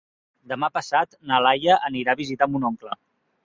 Demà 0.53 0.69
passat 0.77 1.13
na 1.33 1.39
Laia 1.49 1.77
anirà 1.91 2.17
a 2.19 2.23
visitar 2.25 2.51
mon 2.55 2.69
oncle. 2.75 3.01